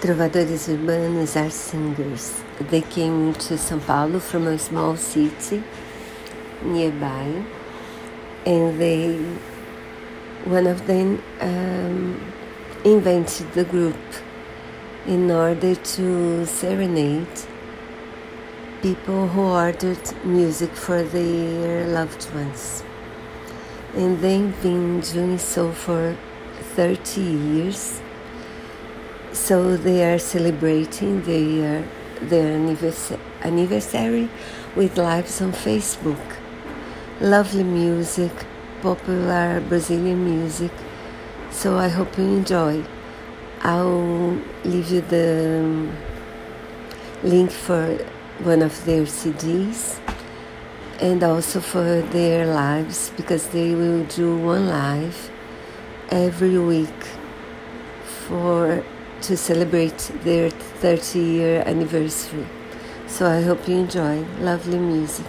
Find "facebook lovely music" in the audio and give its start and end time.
35.52-38.32